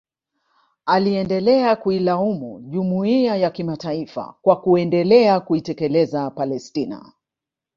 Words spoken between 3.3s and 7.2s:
ya kimataifa kwa kuendelea kuitelekeza Palestina